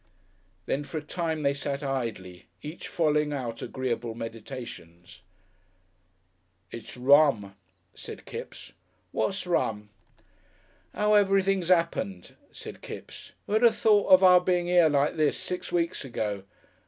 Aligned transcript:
Then 0.65 0.83
for 0.83 0.97
a 0.97 1.03
time 1.03 1.43
they 1.43 1.53
sat 1.53 1.83
idly, 1.83 2.47
each 2.63 2.87
following 2.87 3.31
out 3.33 3.61
agreeable 3.61 4.15
meditations. 4.15 5.21
"It's 6.71 6.97
rum," 6.97 7.55
said 7.93 8.25
Kipps. 8.25 8.71
"What's 9.11 9.45
rum?" 9.45 9.89
"'Ow 10.95 11.13
everything's 11.13 11.69
'appened," 11.69 12.35
said 12.51 12.81
Kipps. 12.81 13.33
"Who'd 13.45 13.63
'ave 13.63 13.75
thought 13.75 14.09
of 14.11 14.23
our 14.23 14.41
being 14.41 14.71
'ere 14.71 14.89
like 14.89 15.17
this 15.17 15.37
six 15.37 15.71
weeks 15.71 16.03
ago?... 16.03 16.45